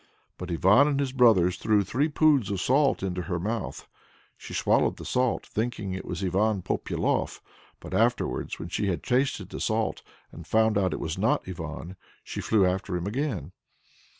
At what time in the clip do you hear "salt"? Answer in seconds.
2.59-3.03, 5.05-5.45, 9.59-10.01